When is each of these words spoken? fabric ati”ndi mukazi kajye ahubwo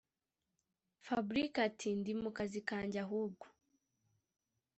fabric 1.05 1.53
ati”ndi 1.67 2.11
mukazi 2.21 2.59
kajye 2.67 2.99
ahubwo 3.05 3.45